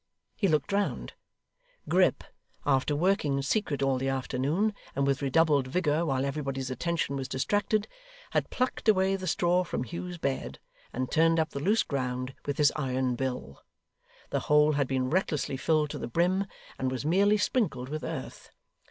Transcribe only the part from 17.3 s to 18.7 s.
sprinkled with earth.